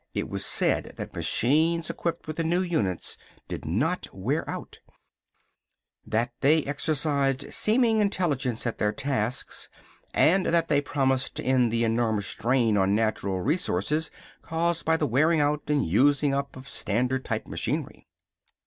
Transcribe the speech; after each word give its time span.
It 0.15 0.29
was 0.29 0.43
said 0.43 0.93
that 0.97 1.13
machines 1.15 1.91
equipped 1.91 2.25
with 2.25 2.37
the 2.37 2.43
new 2.43 2.63
units 2.63 3.17
did 3.47 3.65
not 3.65 4.07
wear 4.11 4.49
out, 4.49 4.79
that 6.07 6.31
they 6.41 6.63
exercised 6.63 7.53
seeming 7.53 7.99
intelligence 7.99 8.65
at 8.65 8.79
their 8.79 8.91
tasks, 8.91 9.69
and 10.11 10.47
that 10.47 10.69
they 10.69 10.81
promised 10.81 11.35
to 11.35 11.43
end 11.43 11.71
the 11.71 11.83
enormous 11.83 12.33
drain 12.33 12.77
on 12.77 12.95
natural 12.95 13.41
resources 13.41 14.09
caused 14.41 14.85
by 14.85 14.97
the 14.97 15.05
wearing 15.05 15.39
out 15.39 15.61
and 15.69 15.85
using 15.85 16.33
up 16.33 16.55
of 16.55 16.67
standard 16.67 17.23
type 17.23 17.45
machinery. 17.45 18.07